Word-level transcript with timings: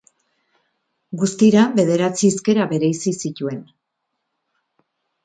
Guztira 1.23 1.65
bederatzi 1.79 2.25
hizkera 2.29 2.65
bereizi 2.71 3.13
zituen. 3.29 3.61